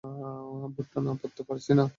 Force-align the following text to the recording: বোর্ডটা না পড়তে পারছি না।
বোর্ডটা 0.73 0.99
না 1.01 1.11
পড়তে 1.21 1.41
পারছি 1.47 1.71
না। 1.79 1.85